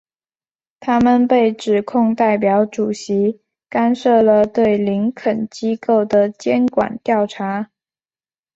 [0.79, 7.69] 他们被指控代表主席干涉了对林肯机构的监管调查。